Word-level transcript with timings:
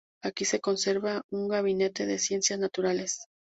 Aquí 0.23 0.45
se 0.45 0.59
conserva 0.59 1.21
un 1.29 1.47
Gabinete 1.47 2.07
de 2.07 2.17
Ciencias 2.17 2.57
Naturales. 2.59 3.27